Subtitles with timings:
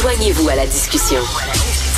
[0.00, 1.20] Joignez-vous à la discussion.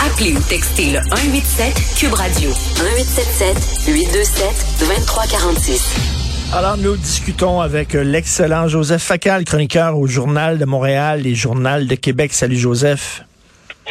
[0.06, 4.46] Appelez ou textez le 187 Cube Radio 1877 827
[4.80, 6.54] 2346.
[6.54, 11.95] Alors, nous discutons avec l'excellent Joseph Facal, chroniqueur au Journal de Montréal et Journal de
[11.96, 12.32] Québec.
[12.32, 13.25] Salut Joseph.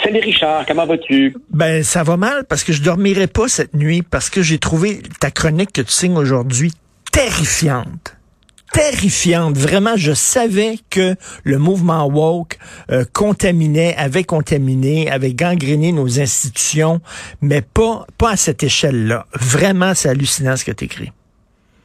[0.02, 1.36] Salut Richard, comment vas-tu?
[1.52, 5.02] Ben, ça va mal parce que je dormirai pas cette nuit parce que j'ai trouvé
[5.20, 6.72] ta chronique que tu signes aujourd'hui
[7.12, 8.17] terrifiante
[8.78, 9.58] terrifiante.
[9.58, 12.58] Vraiment, je savais que le mouvement woke
[12.92, 17.00] euh, contaminait, avait contaminé, avait gangréné nos institutions,
[17.42, 19.26] mais pas, à cette échelle-là.
[19.34, 21.10] Vraiment, c'est hallucinant ce que tu écris.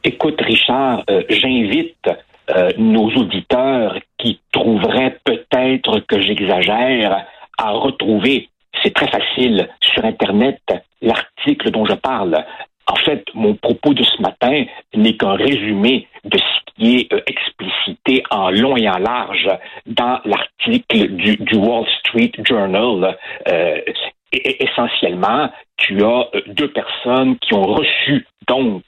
[0.03, 2.09] Écoute, Richard, euh, j'invite
[2.55, 7.25] euh, nos auditeurs qui trouveraient peut-être que j'exagère
[7.57, 8.49] à retrouver,
[8.83, 10.61] c'est très facile, sur Internet,
[11.01, 12.43] l'article dont je parle.
[12.87, 17.21] En fait, mon propos de ce matin n'est qu'un résumé de ce qui est euh,
[17.27, 19.49] explicité en long et en large
[19.85, 23.17] dans l'article du, Wall Street Journal.
[23.47, 23.81] Euh,
[24.31, 28.83] essentiellement, tu as euh, deux personnes qui ont reçu donc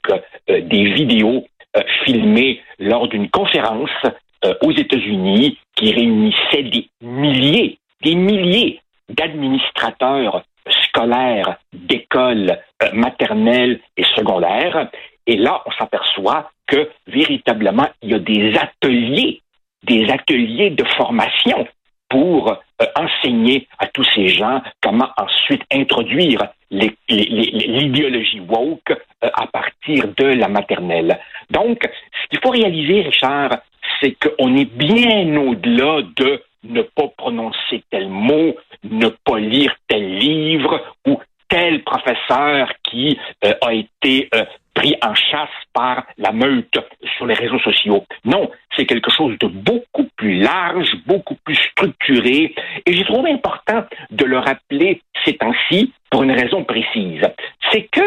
[0.48, 1.46] des vidéos
[2.04, 3.90] filmées lors d'une conférence
[4.62, 10.44] aux États-Unis qui réunissait des milliers, des milliers d'administrateurs
[10.96, 12.58] scolaires d'écoles
[12.92, 14.88] maternelles et secondaires.
[15.26, 19.42] Et là, on s'aperçoit que véritablement, il y a des ateliers,
[19.82, 21.66] des ateliers de formation
[22.08, 30.08] pour euh, enseigner à tous ces gens comment ensuite introduire l'idéologie woke euh, à partir
[30.16, 31.18] de la maternelle.
[31.50, 33.58] Donc, ce qu'il faut réaliser, Richard,
[34.00, 38.54] c'est qu'on est bien au-delà de ne pas prononcer tel mot,
[38.90, 44.28] ne pas lire tel livre ou tel professeur qui euh, a été
[44.76, 46.78] pris en chasse par la meute
[47.16, 48.04] sur les réseaux sociaux.
[48.24, 53.84] Non, c'est quelque chose de beaucoup plus large, beaucoup plus structuré, et j'ai trouvé important
[54.10, 57.22] de le rappeler ces temps-ci pour une raison précise.
[57.72, 58.04] C'est que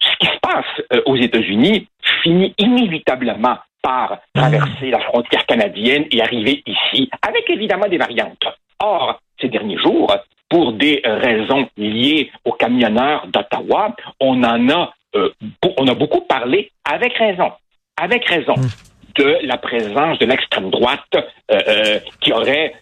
[0.00, 1.88] ce qui se passe euh, aux États-Unis
[2.22, 8.44] finit inévitablement par traverser la frontière canadienne et arriver ici, avec évidemment des variantes.
[8.82, 9.78] Or, ces derniers
[10.54, 15.30] pour des raisons liées aux camionneurs d'Ottawa, on en a euh,
[15.78, 17.50] on a beaucoup parlé, avec raison,
[18.00, 18.68] avec raison, hmm.
[19.16, 22.72] de la présence de l'extrême droite euh, euh, qui aurait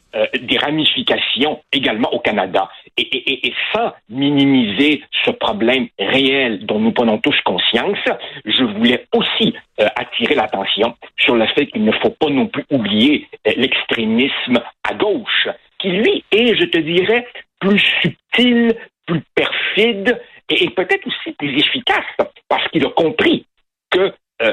[0.42, 2.68] des ramifications également au Canada.
[2.98, 7.96] Et, sans minimiser ce problème réel dont nous prenons tous conscience,
[8.44, 13.26] je voulais aussi attirer l'attention sur le fait qu'il ne faut pas non plus oublier
[13.56, 15.48] l'extrémisme à gauche,
[15.82, 17.26] qui lui est, je te dirais,
[17.60, 18.74] plus subtil,
[19.06, 22.04] plus perfide et, peut-être aussi plus efficace
[22.48, 23.46] parce qu'il a compris
[23.90, 24.52] que euh,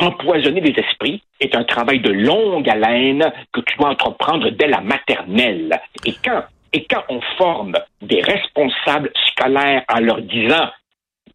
[0.00, 4.80] empoisonner les esprits est un travail de longue haleine que tu dois entreprendre dès la
[4.80, 5.80] maternelle.
[6.04, 10.68] Et quand, et quand on forme des responsables scolaires en leur disant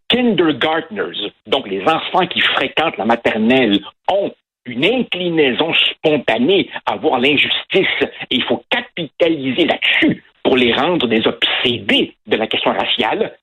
[0.09, 3.79] kindergartners, donc les enfants qui fréquentent la maternelle,
[4.11, 4.33] ont
[4.69, 7.87] une inclinaison spontanée à voir l'injustice.
[8.29, 13.35] Et il faut capitaliser là-dessus pour les rendre des obsédés de la question raciale,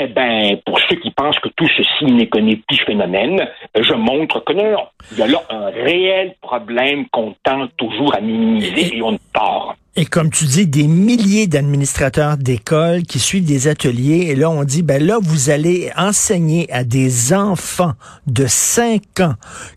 [0.00, 3.46] eh bien, pour ceux qui pensent que tout ceci n'est qu'un petit phénomène,
[3.78, 8.20] je montre que non, il y a là un réel problème qu'on tente toujours à
[8.20, 9.76] minimiser et, on part.
[9.94, 14.64] Et comme tu dis, des milliers d'administrateurs d'écoles qui suivent des ateliers, et là on
[14.64, 17.92] dit, ben là vous allez enseigner à des enfants
[18.26, 19.34] de 5 ans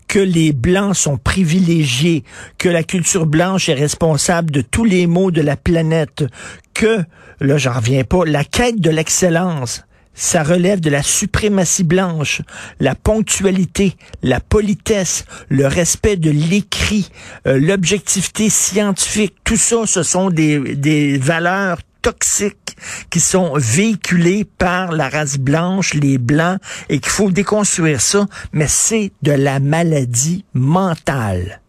[0.08, 2.24] que les Blancs sont privilégiés,
[2.56, 6.24] que la culture blanche est responsable de tous les maux de la planète,
[6.72, 7.02] que,
[7.40, 9.84] là j'en reviens pas, la quête de l'excellence,
[10.16, 12.42] ça relève de la suprématie blanche,
[12.80, 17.10] la ponctualité, la politesse, le respect de l'écrit,
[17.46, 19.36] euh, l'objectivité scientifique.
[19.44, 22.76] Tout ça, ce sont des, des valeurs toxiques
[23.10, 28.66] qui sont véhiculées par la race blanche, les blancs, et qu'il faut déconstruire ça, mais
[28.68, 31.60] c'est de la maladie mentale.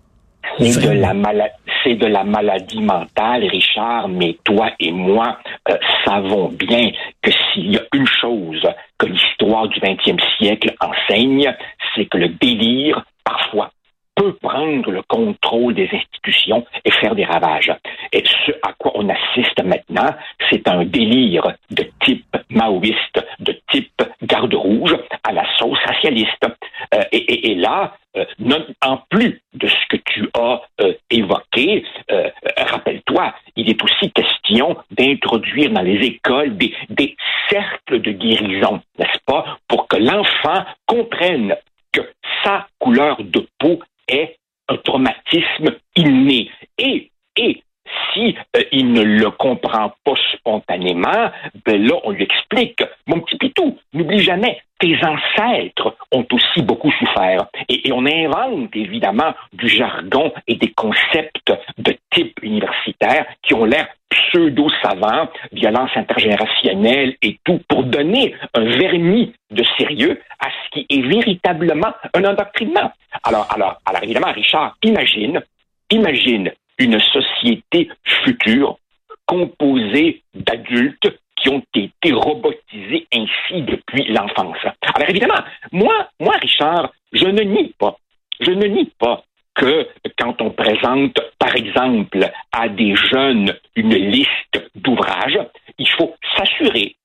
[0.60, 1.54] C'est de la maladie
[1.88, 5.38] c'est de la maladie mentale, Richard, mais toi et moi
[5.70, 6.92] euh, savons bien
[7.22, 8.68] que s'il y a une chose
[8.98, 11.56] que l'histoire du 20e siècle enseigne,
[11.96, 13.72] c'est que le délire, parfois,
[14.18, 17.72] peut prendre le contrôle des institutions et faire des ravages.
[18.12, 20.10] Et ce à quoi on assiste maintenant,
[20.50, 26.46] c'est un délire de type maoïste, de type garde rouge à la sauce racialiste.
[26.94, 28.26] Euh, et, là, euh,
[28.84, 31.86] en plus de ce que tu as euh, évoqué,
[32.58, 37.16] rappelle-toi, il est aussi question d'introduire dans les écoles des, des
[37.50, 41.56] cercles de guérison, n'est-ce pas, pour que l'enfant comprenne
[41.92, 42.02] que
[42.44, 44.38] sa couleur de peau est
[44.70, 46.50] un traumatisme inné.
[46.78, 47.64] Et, et
[48.14, 51.32] si euh, il ne le comprend pas spontanément,
[51.66, 52.84] ben là, on lui explique.
[53.08, 57.48] Mon petit Pitou, n'oublie jamais, tes ancêtres ont aussi beaucoup souffert.
[57.70, 63.88] Et, on invente évidemment du jargon et des concepts de type universitaire qui ont l'air
[64.10, 71.02] pseudo-savants, violence intergénérationnelle et tout, pour donner un vernis de sérieux à ce qui est
[71.02, 72.92] véritablement un endoctrinement.
[73.24, 75.42] Alors, alors, alors évidemment, Richard, imagine,
[75.92, 77.90] imagine une société
[78.24, 78.78] future
[79.26, 84.58] composée d'adultes qui ont été robotisés ainsi depuis l'enfance.
[84.82, 87.98] Alors évidemment, moi, moi, Richard, je ne nie pas,
[88.40, 89.24] je ne nie pas
[89.58, 89.88] que
[90.18, 95.40] quand on présente, par exemple, à des jeunes une liste d'ouvrages,
[95.78, 96.96] il faut s'assurer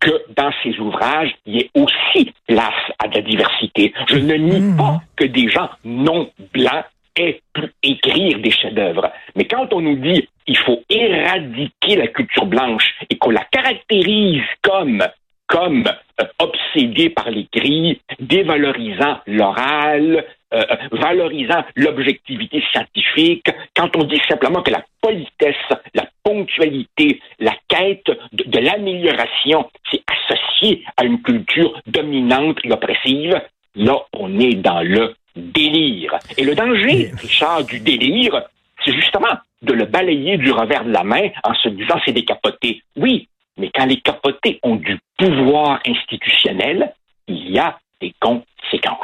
[0.00, 3.94] que dans ces ouvrages, il y ait aussi place à de la diversité.
[4.08, 4.76] Je ne nie mmh.
[4.76, 6.84] pas que des gens non blancs
[7.14, 9.12] aient pu écrire des chefs-d'œuvre.
[9.36, 14.42] Mais quand on nous dit il faut éradiquer la culture blanche et qu'on la caractérise
[14.62, 15.04] comme
[15.46, 15.84] comme
[16.20, 16.24] euh,
[16.72, 24.84] obsédée par l'écrit, dévalorisant l'oral, euh, valorisant l'objectivité scientifique, quand on dit simplement que la
[25.00, 25.56] politesse,
[25.94, 33.40] la ponctualité, la quête de, de l'amélioration, c'est associé à une culture dominante et oppressive,
[33.74, 36.18] là, on est dans le délire.
[36.36, 38.42] Et le danger, Richard, du délire,
[38.84, 42.24] c'est justement de le balayer du revers de la main en se disant c'est des
[42.24, 42.82] capotés.
[42.96, 43.28] Oui,
[43.58, 46.92] mais quand les capotés ont du pouvoir institutionnel,
[47.28, 48.98] il y a des conséquences.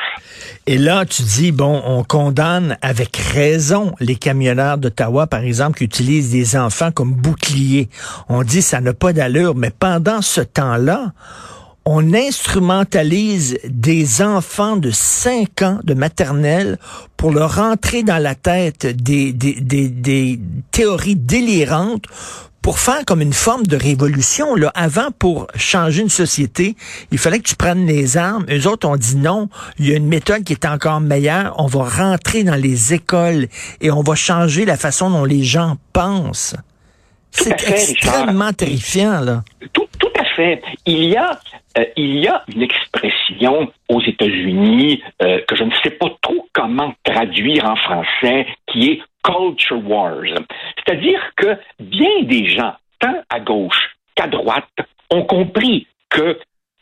[0.67, 5.85] Et là, tu dis, bon, on condamne avec raison les camionneurs d'Ottawa, par exemple, qui
[5.85, 7.89] utilisent des enfants comme boucliers.
[8.29, 11.13] On dit ça n'a pas d'allure, mais pendant ce temps-là,
[11.91, 16.77] on instrumentalise des enfants de 5 ans de maternelle
[17.17, 19.35] pour leur rentrer dans la tête des,
[20.71, 22.05] théories délirantes
[22.63, 24.55] pour faire comme une forme de révolution.
[24.55, 24.71] Là.
[24.75, 26.77] Avant, pour changer une société,
[27.11, 28.45] il fallait que tu prennes les armes.
[28.51, 31.55] Eux autres ont dit non, il y a une méthode qui est encore meilleure.
[31.59, 33.49] On va rentrer dans les écoles
[33.81, 36.55] et on va changer la façon dont les gens pensent.
[37.31, 39.45] C'est extrêmement terrifiant, là.
[39.73, 40.18] Tout, tout à
[40.87, 41.39] Il y a
[41.79, 46.47] euh, il y a une expression aux États-Unis euh, que je ne sais pas trop
[46.53, 50.39] comment traduire en français, qui est culture wars.
[50.77, 54.65] C'est-à-dire que bien des gens, tant à gauche qu'à droite,
[55.11, 56.39] ont compris que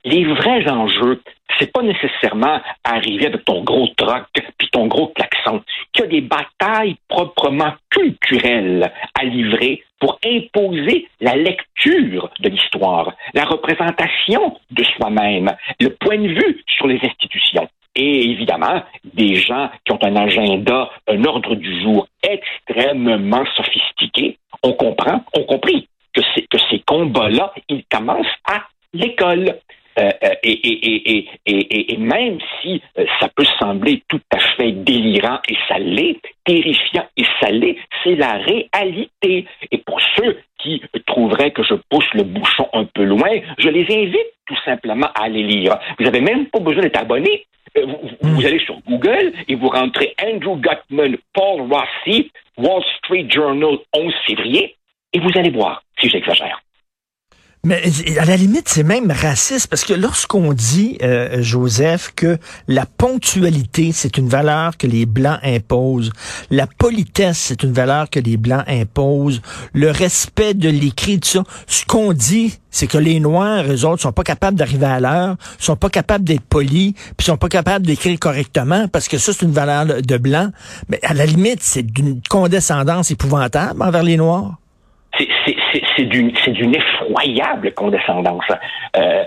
[0.06, 1.20] les vrais enjeux,
[1.58, 4.24] c'est pas nécessairement arriver avec ton gros troc
[4.56, 5.62] puis ton gros klaxon.
[5.92, 13.12] Qu'il y a des batailles proprement culturelles à livrer pour imposer la lecture de l'histoire,
[13.34, 17.68] la représentation de soi-même, le point de vue sur les institutions.
[17.96, 18.82] Et évidemment,
[19.14, 25.44] des gens qui ont un agenda, un ordre du jour extrêmement sophistiqué, on comprend, on
[25.44, 28.62] compris que, que ces combats-là, ils commencent à
[28.92, 29.58] l'école.
[30.46, 34.72] Euh, euh, et, et, et, et, même si euh, ça peut sembler tout à fait
[34.72, 39.46] délirant et ça l'est, terrifiant et ça l'est, c'est la réalité.
[39.70, 43.84] Et pour ceux qui trouveraient que je pousse le bouchon un peu loin, je les
[43.92, 45.76] invite tout simplement à aller lire.
[45.98, 47.46] Vous n'avez même pas besoin d'être abonné.
[47.74, 48.46] Vous, vous, hmm.
[48.46, 54.76] allez sur Google et vous rentrez Andrew Gutman, Paul Rossi, Wall Street Journal 11 février,
[55.12, 56.55] et vous allez voir si j'exagère.
[57.64, 57.82] Mais
[58.18, 63.90] à la limite, c'est même raciste parce que lorsqu'on dit, euh, Joseph, que la ponctualité,
[63.92, 66.12] c'est une valeur que les Blancs imposent,
[66.50, 71.44] la politesse, c'est une valeur que les Blancs imposent, le respect de l'écrit, tout ça,
[71.66, 75.36] ce qu'on dit, c'est que les Noirs, eux autres, sont pas capables d'arriver à l'heure,
[75.58, 79.44] sont pas capables d'être polis, puis sont pas capables d'écrire correctement parce que ça, c'est
[79.44, 80.50] une valeur de Blanc.
[80.88, 84.56] Mais à la limite, c'est d'une condescendance épouvantable envers les Noirs
[85.18, 88.44] c'est d'une effroyable condescendance.
[88.96, 89.24] Euh,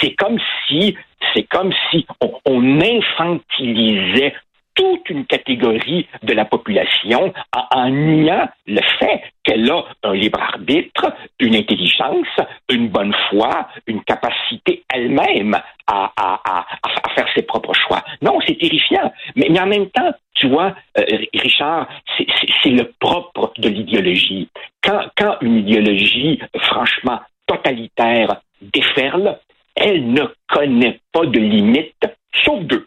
[0.00, 0.96] c'est comme si
[1.34, 2.06] c'est comme si
[2.46, 4.34] on, infantilisait
[4.74, 11.12] toute une catégorie de la population en, niant le fait qu'elle a un libre arbitre,
[11.38, 12.26] une intelligence,
[12.68, 16.66] une bonne foi, une capacité elle-même à, à,
[17.14, 18.02] faire ses propres choix.
[18.22, 19.12] Non, c'est terrifiant.
[19.36, 24.48] Mais, mais, en même temps, tu vois, euh, Richard, c'est le propre de l'idéologie.
[24.84, 29.38] Quand, une idéologie, franchement, totalitaire déferle,
[29.74, 32.06] elle ne connaît pas de limites,
[32.44, 32.86] sauf deux.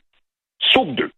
[0.60, 1.12] Sauf deux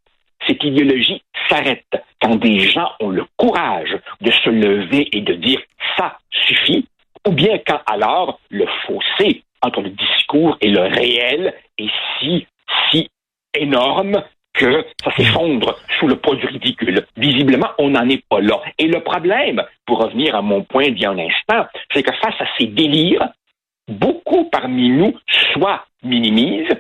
[0.50, 1.86] cette idéologie s'arrête
[2.22, 5.62] quand des gens ont le courage de se lever et de dire
[5.98, 6.88] ça suffit,
[7.28, 12.48] ou bien quand alors le fossé entre le discours et le réel est si,
[12.90, 13.10] si
[13.54, 17.06] énorme que ça s'effondre sous le poids du ridicule.
[17.18, 18.60] Visiblement, on n'en est pas là.
[18.78, 22.14] Et le problème, pour revenir à mon point d'il y a un instant, c'est que
[22.16, 23.30] face à ces délires,
[23.88, 25.16] beaucoup parmi nous
[25.54, 26.78] soit minimisent,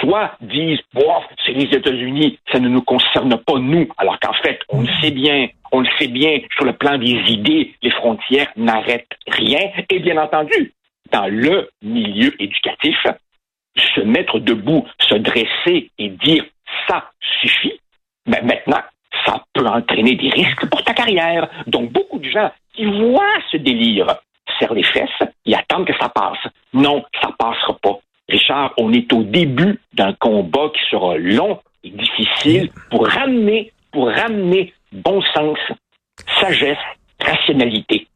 [0.00, 1.12] soit disent bon,
[1.44, 5.10] c'est les États-Unis, ça ne nous concerne pas nous, alors qu'en fait, on le sait
[5.10, 9.70] bien, on le sait bien, sur le plan des idées, les frontières n'arrêtent rien.
[9.88, 10.72] Et bien entendu,
[11.10, 12.96] dans le milieu éducatif,
[13.76, 16.44] se mettre debout, se dresser et dire
[16.88, 17.10] ça
[17.40, 17.78] suffit,
[18.26, 18.82] mais ben, maintenant,
[19.24, 21.48] ça peut entraîner des risques pour ta carrière.
[21.66, 24.06] Donc, beaucoup de gens qui voient ce délire
[24.58, 26.38] serrent les fesses, ils attendent que ça passe.
[26.72, 27.98] Non, ça passera pas.
[28.28, 34.08] Richard, on est au début d'un combat qui sera long et difficile pour ramener, pour
[34.08, 35.58] ramener bon sens,
[36.40, 36.78] sagesse,
[37.20, 38.06] rationalité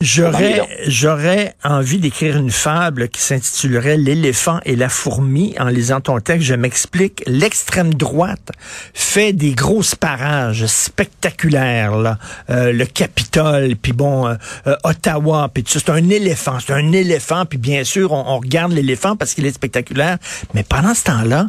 [0.00, 5.56] J'aurais, j'aurais envie d'écrire une fable qui s'intitulerait L'éléphant et la fourmi.
[5.58, 7.24] En lisant ton texte, je m'explique.
[7.26, 8.52] L'extrême droite
[8.94, 12.16] fait des grosses parages spectaculaires, là.
[12.48, 14.36] Euh, le Capitole, puis bon, euh,
[14.68, 18.38] euh, Ottawa, puis tout C'est un éléphant, c'est un éléphant, puis bien sûr, on, on
[18.38, 20.18] regarde l'éléphant parce qu'il est spectaculaire.
[20.54, 21.48] Mais pendant ce temps-là,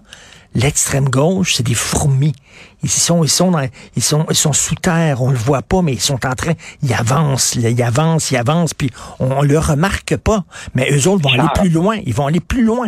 [0.55, 2.33] L'extrême gauche, c'est des fourmis.
[2.83, 3.51] Ils sont, ils sont,
[3.95, 5.21] ils sont, ils sont sous terre.
[5.21, 8.73] On le voit pas, mais ils sont en train, ils avancent, ils avancent, ils avancent,
[8.73, 10.43] puis on, le remarque pas.
[10.75, 11.97] Mais eux autres vont aller plus loin.
[12.05, 12.87] Ils vont aller plus loin.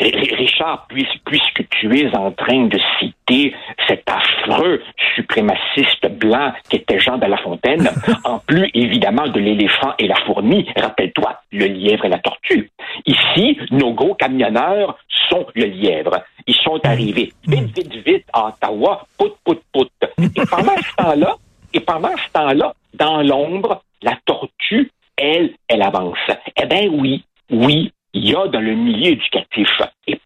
[0.00, 3.54] Richard, puisque tu es en train de citer
[3.86, 4.82] cet affreux
[5.14, 7.88] suprémaciste blanc qui était Jean de La Fontaine,
[8.24, 12.70] en plus évidemment de l'éléphant et la fourmi, rappelle-toi, le lièvre et la tortue.
[13.06, 16.22] Ici, nos gros camionneurs sont le lièvre.
[16.46, 19.90] Ils sont arrivés vite, vite, vite à Ottawa, pout, pout, pout.
[20.18, 21.36] Et pendant ce temps-là,
[21.74, 26.16] et pendant ce temps-là, dans l'ombre, la tortue, elle, elle avance.
[26.56, 29.68] Eh bien oui, oui, il y a dans le milieu éducatif,
[30.06, 30.17] et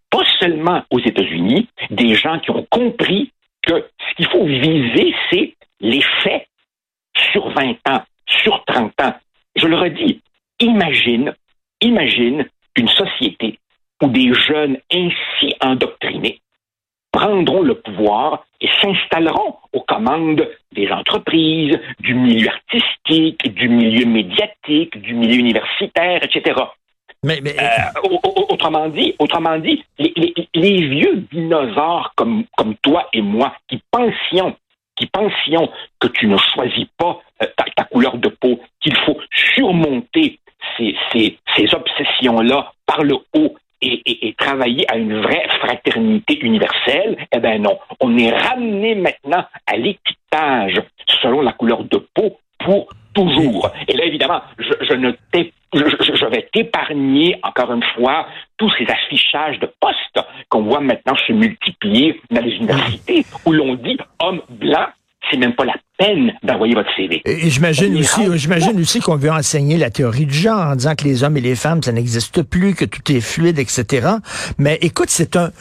[0.42, 3.32] seulement aux États-Unis, des gens qui ont compris
[3.62, 6.46] que ce qu'il faut viser, c'est l'effet
[7.32, 9.14] sur 20 ans, sur 30 ans.
[9.54, 10.20] Je le redis,
[10.60, 11.32] imagine,
[11.80, 12.46] imagine
[12.76, 13.58] une société
[14.02, 16.40] où des jeunes ainsi endoctrinés
[17.12, 24.98] prendront le pouvoir et s'installeront aux commandes des entreprises, du milieu artistique, du milieu médiatique,
[24.98, 26.54] du milieu universitaire, etc.
[27.24, 28.00] Euh,
[28.50, 32.44] autrement dit, autrement dit, les, vieux dinosaures comme,
[32.82, 34.56] toi et moi qui pensions
[34.96, 40.40] qui pensions que tu ne choisis pas euh, ta, couleur de peau, qu'il faut surmonter
[40.76, 40.96] ces,
[41.72, 47.78] obsessions-là par le haut et, travailler à une vraie fraternité universelle, eh bien non.
[48.00, 50.82] On est ramené maintenant à l'étiquetage
[51.22, 53.70] selon la couleur de peau pour toujours.
[53.88, 58.26] Et là, évidemment, je, je ne t'ai je, vais t'épargner, encore une fois,
[58.58, 63.74] tous ces affichages de postes qu'on voit maintenant se multiplier dans les universités où l'on
[63.74, 64.86] dit homme blanc,
[65.30, 67.22] c'est même pas la peine d'envoyer votre CV.
[67.24, 71.04] Et, j'imagine aussi, j'imagine aussi qu'on veut enseigner la théorie du genre en disant que
[71.04, 74.08] les hommes et les femmes, ça n'existe plus, que tout est fluide, etc.
[74.58, 75.52] Mais écoute, c'est un,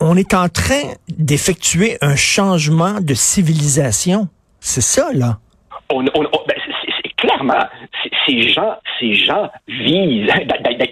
[0.00, 4.28] on, est en train d'effectuer un changement de civilisation.
[4.60, 5.38] C'est ça, là.
[5.90, 6.56] On, ben,
[7.16, 7.64] clairement,
[8.26, 10.30] ces gens, ces gens visent.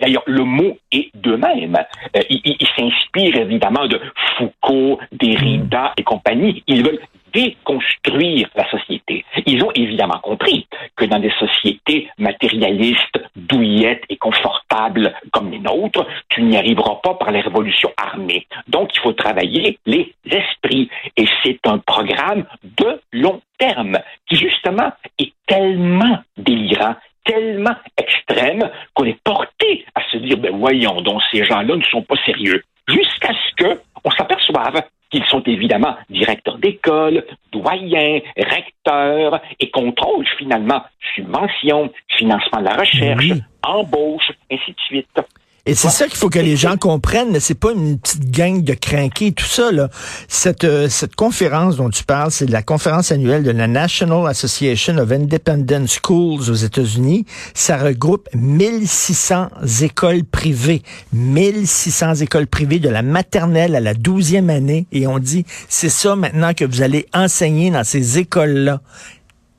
[0.01, 1.77] D'ailleurs, le mot est d'eux-mêmes.
[2.17, 4.01] Euh, ils s'inspirent évidemment de
[4.37, 6.63] Foucault, Derrida et compagnie.
[6.67, 7.01] Ils veulent
[7.33, 9.25] déconstruire la société.
[9.47, 10.67] Ils ont évidemment compris
[10.97, 17.15] que dans des sociétés matérialistes, douillettes et confortables comme les nôtres, tu n'y arriveras pas
[17.15, 18.47] par les révolutions armées.
[18.69, 20.89] Donc, il faut travailler les esprits.
[21.17, 29.05] Et c'est un programme de long terme qui, justement, est tellement délirant, tellement extrême qu'on
[29.05, 32.63] est porté à se dire, ben voyons donc, ces gens-là ne sont pas sérieux.
[32.89, 34.83] Jusqu'à ce que on s'aperçoive
[35.17, 40.83] qu'ils sont évidemment directeurs d'école, doyens, recteurs et contrôlent finalement
[41.15, 43.33] subventions, financement de la recherche,
[43.63, 45.21] embauche, ainsi de suite.
[45.69, 47.39] Et c'est ça qu'il faut que les gens comprennent.
[47.41, 49.73] C'est pas une petite gang de crinqués, tout ça.
[49.73, 49.89] Là.
[50.29, 54.97] Cette, euh, cette conférence dont tu parles, c'est la conférence annuelle de la National Association
[54.99, 57.27] of Independent Schools aux États-Unis.
[57.53, 59.49] Ça regroupe 1600
[59.83, 60.83] écoles privées.
[61.13, 64.87] 1600 écoles privées de la maternelle à la douzième année.
[64.93, 68.83] Et on dit, c'est ça maintenant que vous allez enseigner dans ces écoles-là.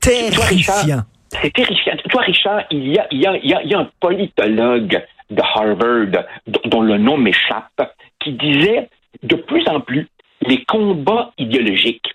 [0.00, 1.02] Terrifiant.
[1.42, 1.92] C'est terrifiant.
[2.08, 6.24] Toi, Richard, il y a, il y a, il y a un politologue de Harvard,
[6.64, 8.88] dont le nom m'échappe, qui disait
[9.22, 10.06] de plus en plus,
[10.42, 12.14] les combats idéologiques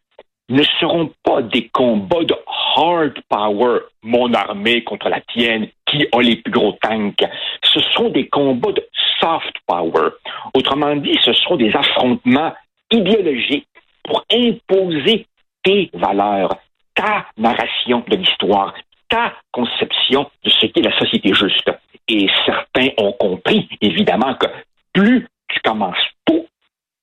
[0.50, 2.36] ne seront pas des combats de
[2.76, 7.24] hard power, mon armée contre la tienne, qui a les plus gros tanks.
[7.64, 8.86] Ce sont des combats de
[9.20, 10.10] soft power.
[10.54, 12.54] Autrement dit, ce sont des affrontements
[12.92, 13.68] idéologique
[14.04, 15.26] pour imposer
[15.64, 16.56] tes valeurs,
[16.94, 18.74] ta narration de l'histoire,
[19.10, 21.72] ta conception de ce qu'est la société juste.
[22.08, 24.48] Et certains ont compris, évidemment, que
[24.94, 25.96] plus tu commences
[26.26, 26.46] tôt,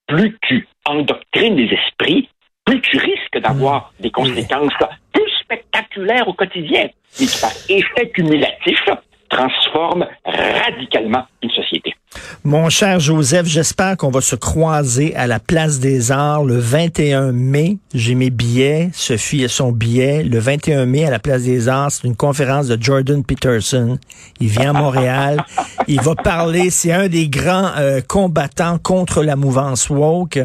[0.07, 2.29] plus tu endoctrines les esprits,
[2.65, 4.03] plus tu risques d'avoir mmh.
[4.03, 4.73] des conséquences
[5.11, 6.89] plus spectaculaires au quotidien.
[7.19, 8.79] Et par effet cumulatif,
[9.29, 11.80] transforme radicalement une société.
[12.43, 17.31] Mon cher Joseph, j'espère qu'on va se croiser à la Place des Arts le 21
[17.31, 17.77] mai.
[17.93, 18.89] J'ai mes billets.
[18.93, 20.23] Sophie a son billet.
[20.23, 23.97] Le 21 mai à la Place des Arts, c'est une conférence de Jordan Peterson.
[24.39, 25.43] Il vient à Montréal.
[25.87, 26.69] Il va parler.
[26.69, 30.37] C'est un des grands euh, combattants contre la mouvance woke.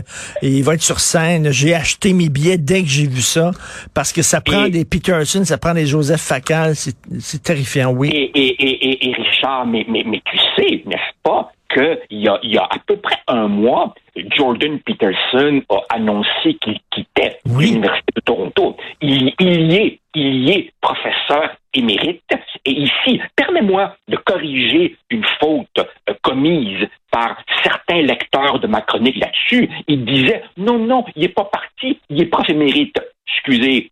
[0.42, 1.50] Et il va être sur scène.
[1.50, 3.52] J'ai acheté mes billets dès que j'ai vu ça
[3.94, 6.74] parce que ça prend des Peterson, ça prend des Joseph Facal.
[6.76, 8.10] C'est terrifiant, oui.
[8.12, 11.52] Et, et Richard, mais, mais, mais tu sais, n'est-ce pas?
[11.72, 13.94] Qu'il y a, y a à peu près un mois,
[14.36, 18.76] Jordan Peterson a annoncé qu'il quittait l'Université de Toronto.
[19.00, 22.22] Il, il, y est, il y est professeur émérite.
[22.64, 29.18] Et ici, permets-moi de corriger une faute euh, commise par certains lecteurs de ma chronique
[29.18, 29.68] là-dessus.
[29.86, 32.98] Il disait, non, non, il n'est pas parti, il est prof émérite.
[33.28, 33.90] Excusez,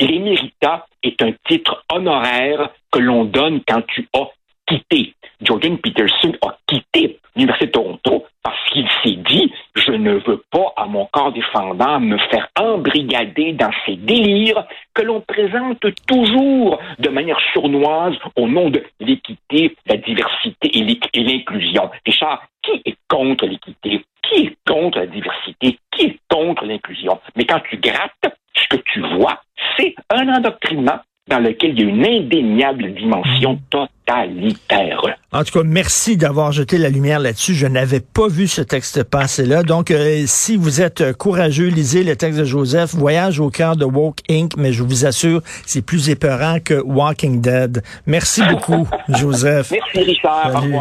[0.00, 4.28] l'éméritat est un titre honoraire que l'on donne quand tu as
[4.66, 5.14] quitté.
[5.40, 10.72] Jordan Peterson a quitté l'Université de Toronto parce qu'il s'est dit je ne veux pas
[10.76, 14.64] à mon corps défendant me faire embrigader dans ces délires
[14.94, 21.90] que l'on présente toujours de manière sournoise au nom de l'équité, la diversité et l'inclusion.
[22.06, 24.04] Richard, qui est contre l'équité?
[24.22, 25.78] Qui est contre la diversité?
[25.90, 27.20] Qui est contre l'inclusion?
[27.36, 29.40] Mais quand tu grattes, ce que tu vois,
[29.76, 35.00] c'est un endoctrinement dans lequel il y a une indéniable dimension totalitaire.
[35.30, 37.54] En tout cas, merci d'avoir jeté la lumière là-dessus.
[37.54, 39.62] Je n'avais pas vu ce texte passer-là.
[39.62, 43.84] Donc, euh, si vous êtes courageux, lisez le texte de Joseph, Voyage au cœur de
[43.84, 47.82] Woke Inc., mais je vous assure, c'est plus épeurant que Walking Dead.
[48.06, 49.70] Merci beaucoup, Joseph.
[49.70, 50.50] Merci, Richard.
[50.54, 50.80] Au revoir.